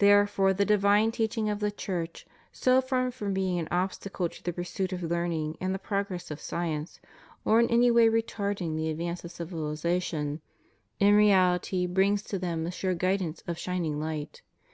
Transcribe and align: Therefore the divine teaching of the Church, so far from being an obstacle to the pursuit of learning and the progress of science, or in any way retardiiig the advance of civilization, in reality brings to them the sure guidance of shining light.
Therefore 0.00 0.52
the 0.52 0.66
divine 0.66 1.12
teaching 1.12 1.48
of 1.48 1.60
the 1.60 1.70
Church, 1.70 2.26
so 2.52 2.82
far 2.82 3.10
from 3.10 3.32
being 3.32 3.58
an 3.58 3.68
obstacle 3.70 4.28
to 4.28 4.42
the 4.42 4.52
pursuit 4.52 4.92
of 4.92 5.02
learning 5.02 5.56
and 5.62 5.74
the 5.74 5.78
progress 5.78 6.30
of 6.30 6.42
science, 6.42 7.00
or 7.42 7.58
in 7.58 7.70
any 7.70 7.90
way 7.90 8.08
retardiiig 8.10 8.76
the 8.76 8.90
advance 8.90 9.24
of 9.24 9.30
civilization, 9.32 10.42
in 11.00 11.14
reality 11.14 11.86
brings 11.86 12.20
to 12.24 12.38
them 12.38 12.64
the 12.64 12.70
sure 12.70 12.92
guidance 12.94 13.42
of 13.46 13.56
shining 13.56 13.98
light. 13.98 14.42